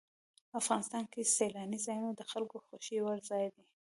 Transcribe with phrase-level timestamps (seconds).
[0.59, 3.65] افغانستان کې سیلاني ځایونه د خلکو خوښې وړ ځای دی.